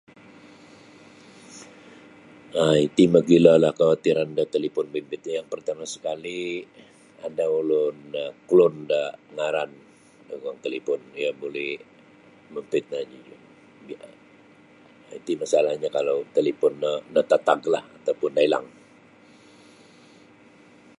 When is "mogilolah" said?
3.13-3.73